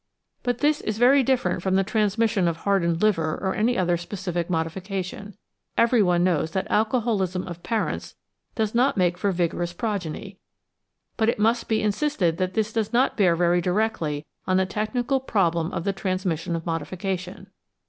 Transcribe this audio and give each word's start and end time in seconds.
But 0.41 0.57
this 0.61 0.81
is 0.81 0.97
very 0.97 1.21
different 1.21 1.61
from 1.61 1.75
the 1.75 1.83
transmission 1.83 2.47
of 2.47 2.57
hardened 2.57 3.03
liver 3.03 3.37
or 3.39 3.53
any 3.53 3.77
other 3.77 3.97
specific 3.97 4.49
modification. 4.49 5.37
Everyone 5.77 6.23
knows 6.23 6.49
that 6.53 6.65
alcoholism 6.71 7.45
of 7.47 7.61
parents 7.61 8.15
does 8.55 8.73
not 8.73 8.97
make 8.97 9.15
for 9.15 9.31
vigorous 9.31 9.73
progeny, 9.73 10.39
but 11.17 11.29
it 11.29 11.37
must 11.37 11.67
be 11.67 11.83
insisted 11.83 12.37
that 12.37 12.55
this 12.55 12.73
does 12.73 12.91
not 12.91 13.15
bear 13.15 13.35
very 13.35 13.61
directly 13.61 14.25
on 14.47 14.57
the 14.57 14.65
technical 14.65 15.19
problem 15.19 15.71
of 15.71 15.83
the 15.83 15.93
transmission 15.93 16.55
of 16.55 16.65
modification. 16.65 17.51